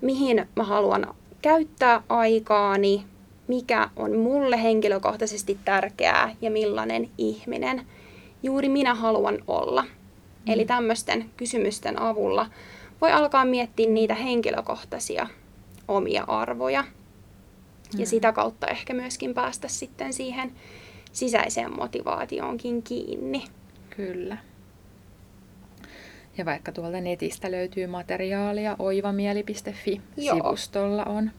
mihin 0.01 0.47
mä 0.55 0.63
haluan 0.63 1.15
käyttää 1.41 2.01
aikaani, 2.09 3.05
mikä 3.47 3.89
on 3.95 4.17
mulle 4.17 4.63
henkilökohtaisesti 4.63 5.57
tärkeää 5.65 6.35
ja 6.41 6.51
millainen 6.51 7.09
ihminen 7.17 7.87
juuri 8.43 8.69
minä 8.69 8.95
haluan 8.95 9.37
olla. 9.47 9.83
Mm. 10.45 10.53
Eli 10.53 10.65
tämmöisten 10.65 11.29
kysymysten 11.37 12.01
avulla 12.01 12.49
voi 13.01 13.11
alkaa 13.11 13.45
miettiä 13.45 13.89
niitä 13.89 14.15
henkilökohtaisia 14.15 15.27
omia 15.87 16.23
arvoja. 16.27 16.81
Mm. 16.81 17.99
Ja 17.99 18.05
sitä 18.05 18.31
kautta 18.31 18.67
ehkä 18.67 18.93
myöskin 18.93 19.33
päästä 19.33 19.67
sitten 19.67 20.13
siihen 20.13 20.51
sisäiseen 21.11 21.75
motivaatioonkin 21.75 22.83
kiinni. 22.83 23.43
Kyllä. 23.89 24.37
Ja 26.37 26.45
vaikka 26.45 26.71
tuolta 26.71 27.01
netistä 27.01 27.51
löytyy 27.51 27.87
materiaalia, 27.87 28.75
oivamieli.fi-sivustolla 28.79 31.03
on 31.03 31.31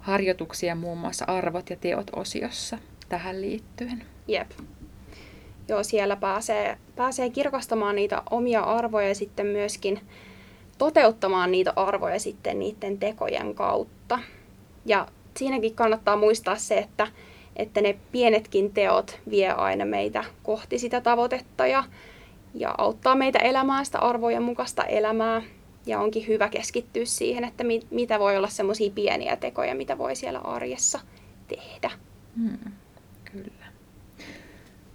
harjoituksia 0.00 0.74
muun 0.74 0.98
muassa 0.98 1.24
arvot 1.24 1.70
ja 1.70 1.76
teot 1.76 2.10
osiossa 2.16 2.78
tähän 3.08 3.40
liittyen. 3.40 4.04
Jep. 4.28 4.50
Joo, 5.68 5.82
siellä 5.82 6.16
pääsee, 6.16 6.78
pääsee 6.96 7.30
kirkastamaan 7.30 7.96
niitä 7.96 8.22
omia 8.30 8.60
arvoja 8.60 9.08
ja 9.08 9.14
sitten 9.14 9.46
myöskin 9.46 10.00
toteuttamaan 10.78 11.50
niitä 11.50 11.72
arvoja 11.76 12.20
sitten 12.20 12.58
niiden 12.58 12.98
tekojen 12.98 13.54
kautta. 13.54 14.18
Ja 14.86 15.06
siinäkin 15.36 15.74
kannattaa 15.74 16.16
muistaa 16.16 16.56
se, 16.56 16.78
että, 16.78 17.06
että 17.56 17.80
ne 17.80 17.98
pienetkin 18.12 18.72
teot 18.72 19.20
vie 19.30 19.50
aina 19.50 19.84
meitä 19.84 20.24
kohti 20.42 20.78
sitä 20.78 21.00
tavoitetta 21.00 21.66
ja, 21.66 21.84
ja 22.54 22.74
auttaa 22.78 23.14
meitä 23.14 23.38
elämään 23.38 23.86
sitä 23.86 23.98
arvojen 23.98 24.42
mukaista 24.42 24.84
elämää. 24.84 25.42
Ja 25.86 26.00
onkin 26.00 26.26
hyvä 26.26 26.48
keskittyä 26.48 27.04
siihen, 27.04 27.44
että 27.44 27.64
mit, 27.64 27.86
mitä 27.90 28.18
voi 28.18 28.36
olla 28.36 28.48
semmoisia 28.48 28.90
pieniä 28.90 29.36
tekoja, 29.36 29.74
mitä 29.74 29.98
voi 29.98 30.16
siellä 30.16 30.38
arjessa 30.38 31.00
tehdä. 31.48 31.90
Hmm, 32.36 32.72
kyllä. 33.32 33.77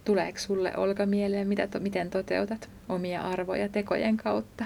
Tuleeko 0.04 0.38
sulle 0.38 0.72
Olka 0.76 1.06
mieleen, 1.06 1.48
mitä 1.48 1.66
to, 1.66 1.80
miten 1.80 2.10
toteutat 2.10 2.68
omia 2.88 3.20
arvoja 3.22 3.68
tekojen 3.68 4.16
kautta? 4.16 4.64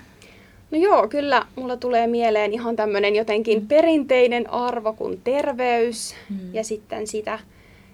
No 0.70 0.78
joo, 0.78 1.08
kyllä 1.08 1.46
mulla 1.56 1.76
tulee 1.76 2.06
mieleen 2.06 2.52
ihan 2.52 2.76
tämmöinen 2.76 3.16
jotenkin 3.16 3.66
perinteinen 3.66 4.50
arvo 4.50 4.92
kuin 4.92 5.20
terveys. 5.24 6.14
Mm. 6.30 6.54
Ja 6.54 6.64
sitten 6.64 7.06
sitä, 7.06 7.38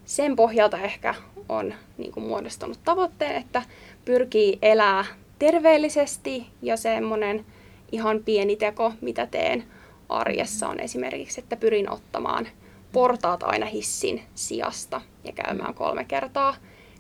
sen 0.04 0.36
pohjalta 0.36 0.78
ehkä 0.78 1.14
on 1.48 1.74
niin 1.98 2.12
kuin 2.12 2.26
muodostanut 2.26 2.78
tavoitteen, 2.84 3.36
että 3.36 3.62
pyrkii 4.04 4.58
elää 4.62 5.04
terveellisesti 5.38 6.46
ja 6.62 6.76
semmoinen 6.76 7.44
ihan 7.92 8.20
pieni 8.24 8.56
teko, 8.56 8.92
mitä 9.00 9.26
teen 9.26 9.64
arjessa 10.08 10.68
on 10.68 10.80
esimerkiksi, 10.80 11.40
että 11.40 11.56
pyrin 11.56 11.90
ottamaan 11.90 12.48
portaat 12.92 13.42
aina 13.42 13.66
hissin 13.66 14.22
sijasta 14.34 15.00
ja 15.24 15.32
käymään 15.32 15.74
kolme 15.74 16.04
kertaa 16.04 16.56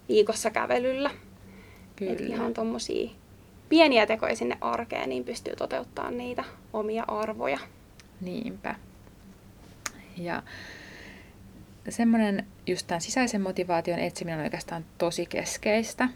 viikossa 0.08 0.50
kävelyllä. 0.50 1.10
Kyllä. 1.96 2.12
Et 2.12 2.20
ihan 2.20 2.54
tommosia 2.54 3.10
pieniä 3.68 4.06
tekoja 4.06 4.36
sinne 4.36 4.58
arkeen, 4.60 5.08
niin 5.08 5.24
pystyy 5.24 5.56
toteuttamaan 5.56 6.18
niitä 6.18 6.44
omia 6.72 7.04
arvoja. 7.08 7.58
Niinpä. 8.20 8.74
Ja 10.16 10.42
semmoinen 11.88 12.46
just 12.66 12.86
tämän 12.86 13.00
sisäisen 13.00 13.40
motivaation 13.40 13.98
etsiminen 13.98 14.38
on 14.38 14.44
oikeastaan 14.44 14.84
tosi 14.98 15.26
keskeistä. 15.26 16.08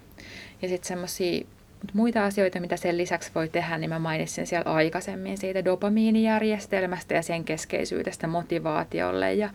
Ja 0.62 0.68
sitten 0.68 0.88
semmoisia 0.88 1.46
muita 1.92 2.24
asioita, 2.24 2.60
mitä 2.60 2.76
sen 2.76 2.98
lisäksi 2.98 3.30
voi 3.34 3.48
tehdä, 3.48 3.78
niin 3.78 3.90
mä 3.90 3.98
mainitsin 3.98 4.46
siellä 4.46 4.72
aikaisemmin 4.72 5.38
siitä 5.38 5.64
dopamiinijärjestelmästä 5.64 7.14
ja 7.14 7.22
sen 7.22 7.44
keskeisyydestä 7.44 8.26
motivaatiolle. 8.26 9.34
Ja 9.34 9.50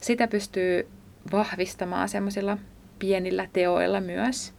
sitä 0.00 0.28
pystyy 0.28 0.88
vahvistamaan 1.32 2.08
semmoisilla 2.08 2.58
pienillä 2.98 3.48
teoilla 3.52 4.00
myös. 4.00 4.52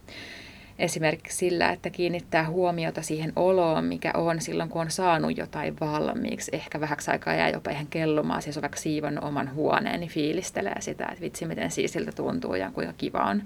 Esimerkiksi 0.80 1.36
sillä, 1.38 1.70
että 1.70 1.90
kiinnittää 1.90 2.48
huomiota 2.48 3.02
siihen 3.02 3.32
oloon, 3.36 3.84
mikä 3.84 4.10
on 4.14 4.40
silloin, 4.40 4.68
kun 4.68 4.80
on 4.80 4.90
saanut 4.90 5.38
jotain 5.38 5.80
valmiiksi. 5.80 6.50
Ehkä 6.54 6.80
vähäksi 6.80 7.10
aikaa 7.10 7.34
jää 7.34 7.48
jopa 7.48 7.70
ihan 7.70 7.86
kellumaan, 7.86 8.42
siis 8.42 8.56
on 8.56 8.62
vaikka 8.62 8.78
siivonnut 8.78 9.24
oman 9.24 9.54
huoneen, 9.54 10.00
niin 10.00 10.10
fiilistelee 10.10 10.80
sitä, 10.80 11.06
että 11.06 11.20
vitsi 11.20 11.46
miten 11.46 11.70
siisiltä 11.70 12.12
tuntuu 12.12 12.54
ja 12.54 12.70
kuinka 12.70 12.92
kiva 12.98 13.18
on, 13.18 13.42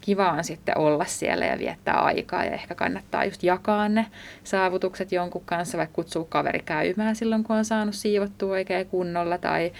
kiva 0.00 0.32
on 0.32 0.44
sitten 0.44 0.78
olla 0.78 1.04
siellä 1.04 1.46
ja 1.46 1.58
viettää 1.58 2.00
aikaa. 2.00 2.44
Ja 2.44 2.50
ehkä 2.50 2.74
kannattaa 2.74 3.24
just 3.24 3.42
jakaa 3.42 3.88
ne 3.88 4.06
saavutukset 4.44 5.12
jonkun 5.12 5.42
kanssa, 5.44 5.78
vaikka 5.78 5.94
kutsua 5.94 6.26
kaveri 6.28 6.60
käymään 6.64 7.16
silloin, 7.16 7.44
kun 7.44 7.56
on 7.56 7.64
saanut 7.64 7.94
siivottua 7.94 8.52
oikein 8.52 8.86
kunnolla. 8.86 9.38
Tai, 9.38 9.72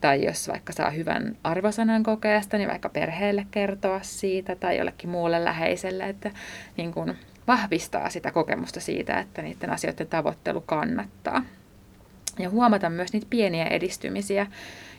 tai 0.00 0.24
jos 0.24 0.48
vaikka 0.48 0.72
saa 0.72 0.90
hyvän 0.90 1.36
arvosanan 1.44 2.02
kokeesta, 2.02 2.56
niin 2.56 2.68
vaikka 2.68 2.88
perheelle 2.88 3.46
kertoa 3.50 4.00
siitä 4.02 4.56
tai 4.56 4.78
jollekin 4.78 5.10
muulle 5.10 5.44
läheiselle, 5.44 6.08
että 6.08 6.30
niin 6.76 6.92
kuin 6.92 7.18
vahvistaa 7.46 8.10
sitä 8.10 8.30
kokemusta 8.30 8.80
siitä, 8.80 9.20
että 9.20 9.42
niiden 9.42 9.70
asioiden 9.70 10.06
tavoittelu 10.06 10.60
kannattaa. 10.60 11.42
Ja 12.38 12.50
huomata 12.50 12.90
myös 12.90 13.12
niitä 13.12 13.26
pieniä 13.30 13.64
edistymisiä, 13.66 14.46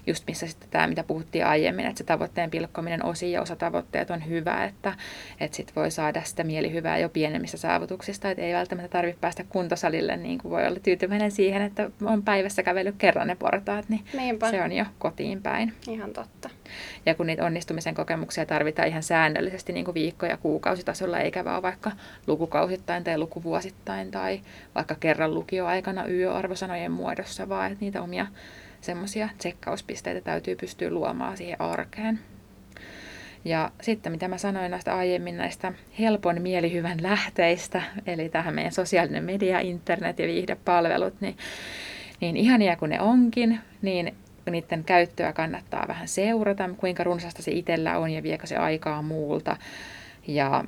just 0.10 0.24
missä 0.28 0.48
sitten 0.48 0.70
tämä, 0.70 0.88
mitä 0.88 1.04
puhuttiin 1.04 1.46
aiemmin, 1.46 1.86
että 1.86 1.98
se 1.98 2.04
tavoitteen 2.04 2.50
pilkkominen 2.50 3.06
osiin 3.06 3.32
ja 3.32 3.42
osatavoitteet 3.42 4.12
on 4.12 4.28
hyvä, 4.28 4.66
että, 4.66 4.94
että 5.40 5.58
sitten 5.58 5.76
voi 5.76 5.92
saada 5.92 6.22
sitä 6.24 6.44
mielihyvää 6.44 6.98
jo 6.98 7.10
pienemmistä 7.10 7.58
saavutuksista, 7.58 8.32
että 8.32 8.44
ei 8.44 8.54
välttämättä 8.54 8.90
tarvitse 8.90 9.20
päästä 9.22 9.44
kuntosalille, 9.50 10.18
niin 10.18 10.38
kuin 10.38 10.52
voi 10.52 10.68
olla 10.68 10.80
tyytyväinen 10.80 11.32
siihen, 11.32 11.62
että 11.62 11.90
on 12.06 12.24
päivässä 12.24 12.64
kävellyt 12.64 12.96
kerran 12.98 13.28
ne 13.28 13.36
portaat, 13.36 13.90
niin 13.90 14.06
Niinpä. 14.14 14.52
se 14.52 14.64
on 14.64 14.72
jo 14.72 14.86
kotiin 15.00 15.42
päin. 15.42 15.74
Ihan 15.88 16.14
totta. 16.14 16.50
Ja 17.06 17.16
kun 17.16 17.28
niitä 17.28 17.46
onnistumisen 17.46 17.96
kokemuksia 17.96 18.46
tarvitaan 18.46 18.88
ihan 18.88 19.04
säännöllisesti 19.04 19.74
niin 19.74 19.86
kuin 19.86 19.96
viikko- 19.96 20.26
ja 20.26 20.38
kuukausitasolla, 20.38 21.20
eikä 21.20 21.46
vaan 21.46 21.62
vaikka 21.62 21.92
lukukausittain 22.28 23.04
tai 23.04 23.18
lukuvuosittain 23.18 24.12
tai 24.12 24.42
vaikka 24.76 24.96
kerran 24.96 25.34
lukioaikana 25.34 26.08
yöarvosanojen 26.08 26.92
muodossa, 26.92 27.50
vaan 27.50 27.72
että 27.72 27.86
niitä 27.86 28.02
omia 28.02 28.28
semmoisia 28.82 29.30
tsekkauspisteitä 29.38 30.22
täytyy 30.22 30.56
pystyä 30.56 30.90
luomaan 30.90 31.38
siihen 31.38 31.62
arkeen. 31.62 32.20
Ja 33.46 33.72
sitten 33.82 34.12
mitä 34.12 34.28
mä 34.28 34.38
sanoin 34.38 34.72
näistä 34.72 34.96
aiemmin 34.96 35.38
näistä 35.38 35.74
helpon 36.00 36.42
mielihyvän 36.42 37.04
lähteistä, 37.04 37.82
eli 38.06 38.30
tähän 38.30 38.56
meidän 38.56 38.72
sosiaalinen 38.72 39.24
media, 39.24 39.60
internet 39.60 40.20
ja 40.20 40.28
viihdepalvelut, 40.28 41.22
niin, 41.22 41.38
niin 42.22 42.38
ihania 42.38 42.76
kuin 42.76 42.90
ne 42.90 43.02
onkin, 43.02 43.60
niin 43.82 44.16
niiden 44.52 44.84
käyttöä 44.84 45.34
kannattaa 45.34 45.86
vähän 45.88 46.08
seurata, 46.08 46.70
kuinka 46.78 47.04
runsasta 47.04 47.42
se 47.42 47.52
itsellä 47.52 47.98
on 47.98 48.12
ja 48.12 48.24
viekö 48.24 48.48
se 48.48 48.58
aikaa 48.58 49.02
muulta. 49.02 49.58
Ja 50.28 50.64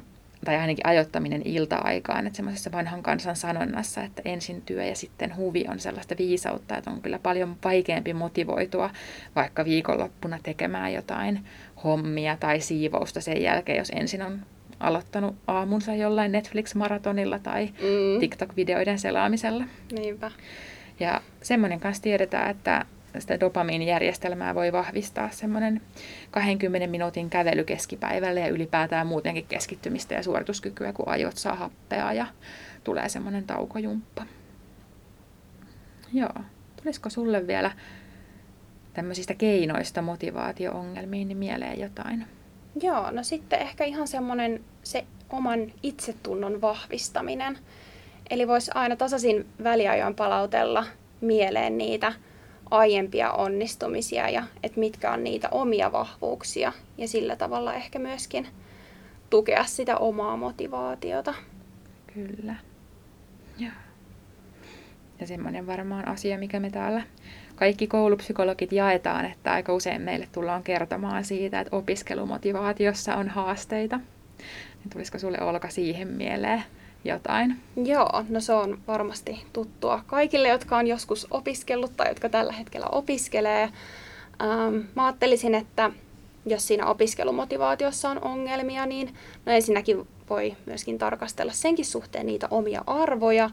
tai 0.45 0.56
ainakin 0.56 0.88
ajoittaminen 0.88 1.41
ilta-aikaan, 1.45 2.27
että 2.27 2.38
semmoisessa 2.38 2.71
vanhan 2.71 3.04
kansan 3.04 3.36
sanonnassa, 3.36 4.04
että 4.04 4.21
ensin 4.25 4.62
työ 4.62 4.84
ja 4.84 4.95
sitten 4.95 5.36
huvi 5.36 5.65
on 5.69 5.80
sellaista 5.80 6.15
viisautta, 6.17 6.77
että 6.77 6.91
on 6.91 7.01
kyllä 7.01 7.19
paljon 7.19 7.56
vaikeampi 7.63 8.13
motivoitua 8.13 8.89
vaikka 9.36 9.65
viikonloppuna 9.65 10.39
tekemään 10.43 10.93
jotain 10.93 11.45
hommia 11.84 12.38
tai 12.39 12.60
siivousta 12.60 13.21
sen 13.21 13.41
jälkeen, 13.41 13.77
jos 13.77 13.91
ensin 13.95 14.21
on 14.21 14.39
aloittanut 14.80 15.36
aamunsa 15.47 15.95
jollain 15.95 16.32
Netflix-maratonilla 16.32 17.39
tai 17.39 17.65
mm. 17.67 18.19
TikTok-videoiden 18.19 18.99
selaamisella. 18.99 19.63
Niinpä. 19.91 20.32
Ja 20.99 21.21
semmoinen 21.41 21.80
kanssa 21.80 22.04
tiedetään, 22.04 22.51
että 22.51 22.86
sitä 23.19 23.39
dopamiinijärjestelmää 23.39 24.56
voi 24.56 24.71
vahvistaa 24.71 25.30
semmoinen 25.30 25.82
20 26.32 26.88
minuutin 26.88 27.30
kävely 27.30 27.63
keskipäivällä 27.63 28.39
ja 28.39 28.47
ylipäätään 28.47 29.08
muutenkin 29.08 29.45
keskittymistä 29.47 30.13
ja 30.13 30.24
suorituskykyä, 30.24 30.93
kun 30.93 31.10
ajot 31.10 31.38
saa 31.38 31.56
happea 31.56 32.13
ja 32.13 32.28
tulee 32.84 33.10
semmoinen 33.10 33.43
taukojumppa. 33.43 34.26
Joo. 36.13 36.34
Tulisiko 36.84 37.10
sulle 37.10 37.47
vielä 37.47 37.71
tämmöisistä 38.93 39.34
keinoista 39.34 40.02
motivaatio-ongelmiin 40.02 41.28
niin 41.28 41.38
mieleen 41.38 41.80
jotain? 41.80 42.26
Joo, 42.82 43.12
no 43.12 43.24
sitten 43.24 43.60
ehkä 43.60 43.84
ihan 43.84 44.08
semmoinen 44.08 44.63
se 44.84 45.06
oman 45.30 45.71
itsetunnon 45.84 46.62
vahvistaminen. 46.62 47.58
Eli 48.30 48.47
voisi 48.47 48.71
aina 48.74 48.95
tasaisin 48.95 49.45
väliajoin 49.63 50.15
palautella 50.15 50.86
mieleen 51.21 51.78
niitä 51.78 52.13
aiempia 52.71 53.31
onnistumisia 53.31 54.29
ja 54.29 54.43
että 54.63 54.79
mitkä 54.79 55.12
on 55.12 55.23
niitä 55.23 55.49
omia 55.49 55.91
vahvuuksia 55.91 56.73
ja 56.97 57.07
sillä 57.07 57.36
tavalla 57.36 57.73
ehkä 57.73 57.99
myöskin 57.99 58.47
tukea 59.29 59.65
sitä 59.65 59.97
omaa 59.97 60.38
motivaatiota. 60.38 61.34
Kyllä. 62.13 62.55
Ja, 63.57 63.71
ja 65.19 65.27
semmoinen 65.27 65.67
varmaan 65.67 66.07
asia, 66.07 66.38
mikä 66.38 66.60
me 66.60 66.69
täällä 66.69 67.01
kaikki 67.55 67.88
koulupsykologit 67.88 68.71
jaetaan, 68.71 69.25
että 69.25 69.51
aika 69.53 69.73
usein 69.73 70.01
meille 70.01 70.27
tullaan 70.31 70.63
kertomaan 70.63 71.23
siitä, 71.23 71.60
että 71.60 71.75
opiskelumotivaatiossa 71.75 73.15
on 73.15 73.29
haasteita. 73.29 73.97
Niin 74.79 74.89
tulisiko 74.93 75.19
sulle 75.19 75.41
Olka 75.41 75.69
siihen 75.69 76.07
mieleen 76.07 76.63
jotain? 77.03 77.55
Joo, 77.75 78.23
no 78.29 78.39
se 78.39 78.53
on 78.53 78.79
varmasti 78.87 79.45
tuttua 79.53 80.03
kaikille, 80.07 80.47
jotka 80.47 80.77
on 80.77 80.87
joskus 80.87 81.27
opiskellut 81.31 81.97
tai 81.97 82.07
jotka 82.07 82.29
tällä 82.29 82.53
hetkellä 82.53 82.87
opiskelee. 82.91 83.63
Ähm, 84.41 84.75
mä 84.95 85.05
ajattelisin, 85.05 85.55
että 85.55 85.91
jos 86.45 86.67
siinä 86.67 86.85
opiskelumotivaatiossa 86.85 88.09
on 88.09 88.23
ongelmia, 88.23 88.85
niin 88.85 89.15
no 89.45 89.51
ensinnäkin 89.51 90.07
voi 90.29 90.55
myöskin 90.65 90.97
tarkastella 90.97 91.51
senkin 91.51 91.85
suhteen 91.85 92.25
niitä 92.25 92.47
omia 92.51 92.83
arvoja, 92.87 93.49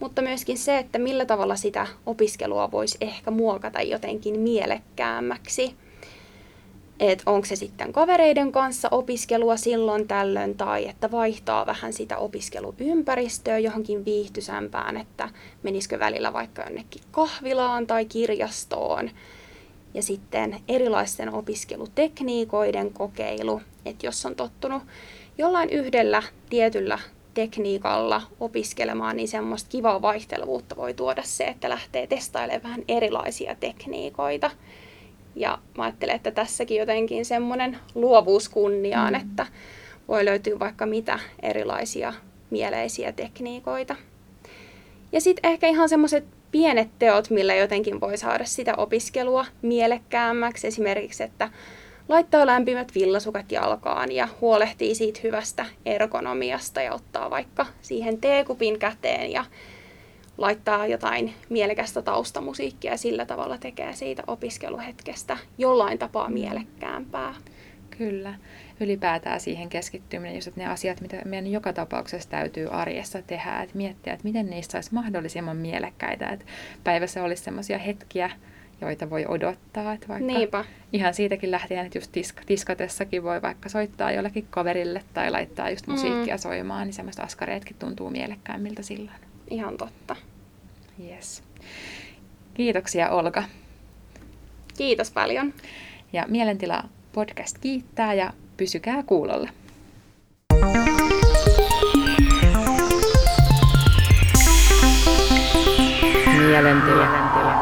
mutta 0.00 0.22
myöskin 0.22 0.58
se, 0.58 0.78
että 0.78 0.98
millä 0.98 1.24
tavalla 1.24 1.56
sitä 1.56 1.86
opiskelua 2.06 2.70
voisi 2.70 2.98
ehkä 3.00 3.30
muokata 3.30 3.82
jotenkin 3.82 4.40
mielekkäämmäksi 4.40 5.76
että 7.00 7.30
onko 7.30 7.46
se 7.46 7.56
sitten 7.56 7.92
kavereiden 7.92 8.52
kanssa 8.52 8.88
opiskelua 8.90 9.56
silloin 9.56 10.08
tällöin 10.08 10.56
tai 10.56 10.88
että 10.88 11.10
vaihtaa 11.10 11.66
vähän 11.66 11.92
sitä 11.92 12.18
opiskeluympäristöä 12.18 13.58
johonkin 13.58 14.04
viihtysämpään, 14.04 14.96
että 14.96 15.28
menisikö 15.62 15.98
välillä 15.98 16.32
vaikka 16.32 16.62
jonnekin 16.62 17.02
kahvilaan 17.10 17.86
tai 17.86 18.04
kirjastoon. 18.04 19.10
ja 19.94 20.02
sitten 20.02 20.56
erilaisten 20.68 21.34
opiskelutekniikoiden 21.34 22.92
kokeilu, 22.92 23.60
että 23.84 24.06
jos 24.06 24.26
on 24.26 24.34
tottunut 24.34 24.82
jollain 25.38 25.70
yhdellä 25.70 26.22
tietyllä 26.50 26.98
tekniikalla 27.34 28.22
opiskelemaan, 28.40 29.16
niin 29.16 29.28
semmoista 29.28 29.70
kivaa 29.70 30.02
vaihtelevuutta 30.02 30.76
voi 30.76 30.94
tuoda 30.94 31.22
se, 31.22 31.44
että 31.44 31.68
lähtee 31.68 32.06
testailemaan 32.06 32.62
vähän 32.62 32.82
erilaisia 32.88 33.54
tekniikoita. 33.54 34.50
Ja 35.36 35.58
mä 35.76 35.84
ajattelen, 35.84 36.16
että 36.16 36.30
tässäkin 36.30 36.76
jotenkin 36.76 37.24
semmoinen 37.24 37.78
luovuus 37.94 38.48
kunniaan, 38.48 39.14
mm. 39.14 39.20
että 39.20 39.46
voi 40.08 40.24
löytyä 40.24 40.58
vaikka 40.58 40.86
mitä 40.86 41.18
erilaisia 41.42 42.12
mieleisiä 42.50 43.12
tekniikoita. 43.12 43.96
Ja 45.12 45.20
sitten 45.20 45.50
ehkä 45.50 45.66
ihan 45.68 45.88
semmoiset 45.88 46.24
pienet 46.52 46.88
teot, 46.98 47.30
millä 47.30 47.54
jotenkin 47.54 48.00
voi 48.00 48.18
saada 48.18 48.44
sitä 48.44 48.74
opiskelua 48.76 49.46
mielekkäämmäksi. 49.62 50.66
Esimerkiksi, 50.66 51.22
että 51.22 51.50
laittaa 52.08 52.46
lämpimät 52.46 52.94
villasukat 52.94 53.52
jalkaan 53.52 54.12
ja 54.12 54.28
huolehtii 54.40 54.94
siitä 54.94 55.20
hyvästä 55.22 55.66
ergonomiasta 55.86 56.82
ja 56.82 56.94
ottaa 56.94 57.30
vaikka 57.30 57.66
siihen 57.82 58.20
teekupin 58.20 58.78
käteen 58.78 59.32
ja 59.32 59.44
laittaa 60.38 60.86
jotain 60.86 61.34
mielekästä 61.48 62.02
taustamusiikkia 62.02 62.90
ja 62.90 62.98
sillä 62.98 63.26
tavalla 63.26 63.58
tekee 63.58 63.92
siitä 63.92 64.22
opiskeluhetkestä 64.26 65.36
jollain 65.58 65.98
tapaa 65.98 66.30
mielekkäämpää. 66.30 67.34
Kyllä. 67.98 68.34
Ylipäätään 68.80 69.40
siihen 69.40 69.68
keskittyminen, 69.68 70.34
just 70.34 70.56
ne 70.56 70.66
asiat, 70.66 71.00
mitä 71.00 71.22
meidän 71.24 71.46
joka 71.46 71.72
tapauksessa 71.72 72.30
täytyy 72.30 72.68
arjessa 72.70 73.22
tehdä, 73.22 73.62
että 73.62 73.76
miettiä, 73.76 74.12
että 74.12 74.24
miten 74.24 74.50
niistä 74.50 74.78
olisi 74.78 74.94
mahdollisimman 74.94 75.56
mielekkäitä, 75.56 76.28
että 76.28 76.44
päivässä 76.84 77.24
olisi 77.24 77.42
sellaisia 77.42 77.78
hetkiä, 77.78 78.30
joita 78.80 79.10
voi 79.10 79.26
odottaa. 79.28 79.92
Että 79.92 80.08
vaikka 80.08 80.26
Niinpä. 80.26 80.64
Ihan 80.92 81.14
siitäkin 81.14 81.50
lähtien, 81.50 81.86
että 81.86 81.98
just 81.98 82.16
tisk- 82.16 82.44
tiskatessakin 82.46 83.22
voi 83.22 83.42
vaikka 83.42 83.68
soittaa 83.68 84.12
jollekin 84.12 84.46
kaverille 84.50 85.02
tai 85.14 85.30
laittaa 85.30 85.70
just 85.70 85.86
musiikkia 85.86 86.34
mm. 86.34 86.38
soimaan, 86.38 86.86
niin 86.86 86.94
semmoista 86.94 87.22
askareetkin 87.22 87.76
tuntuu 87.78 88.10
mielekkäämmiltä 88.10 88.82
silloin. 88.82 89.25
Ihan 89.50 89.76
totta. 89.76 90.16
Yes. 91.04 91.42
Kiitoksia 92.54 93.10
Olga. 93.10 93.42
Kiitos 94.78 95.10
paljon. 95.10 95.54
Ja 96.12 96.24
Mielentila 96.28 96.84
podcast 97.12 97.58
kiittää 97.58 98.14
ja 98.14 98.32
pysykää 98.56 99.02
kuulolla. 99.02 99.48
Mielentila. 106.38 107.06
Mielentila. 107.06 107.55